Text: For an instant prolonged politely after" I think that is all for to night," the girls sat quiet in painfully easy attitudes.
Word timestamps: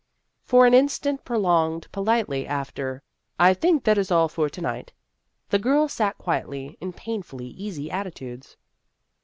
For 0.41 0.65
an 0.65 0.73
instant 0.73 1.23
prolonged 1.25 1.87
politely 1.91 2.47
after" 2.47 3.03
I 3.49 3.53
think 3.53 3.83
that 3.83 3.99
is 3.99 4.09
all 4.09 4.27
for 4.27 4.49
to 4.49 4.59
night," 4.59 4.93
the 5.49 5.59
girls 5.59 5.93
sat 5.93 6.17
quiet 6.17 6.47
in 6.49 6.91
painfully 6.91 7.49
easy 7.49 7.91
attitudes. 7.91 8.57